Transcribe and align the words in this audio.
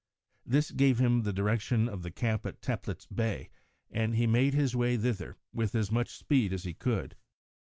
This 0.47 0.71
gave 0.71 0.97
him 0.97 1.21
the 1.21 1.31
direction 1.31 1.87
of 1.87 2.01
the 2.01 2.09
camp 2.09 2.47
at 2.47 2.59
Teplitz 2.63 3.05
Bay, 3.05 3.51
and 3.91 4.15
he 4.15 4.25
made 4.25 4.55
his 4.55 4.75
way 4.75 4.97
thither, 4.97 5.37
with 5.53 5.75
as 5.75 5.91
much 5.91 6.17
speed 6.17 6.51
as 6.53 6.63
he 6.63 6.73
could. 6.73 7.15